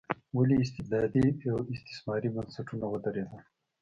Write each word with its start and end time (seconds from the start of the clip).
ولې 0.37 0.55
استبدادي 0.65 1.25
او 1.53 1.57
استثماري 1.73 2.29
بنسټونه 2.35 2.85
ودرېدل. 2.89 3.41